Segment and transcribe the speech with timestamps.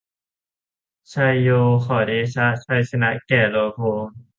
[1.09, 1.49] ไชโย
[1.85, 3.79] ขอเดชะ ชัยชนะแก่โลโภ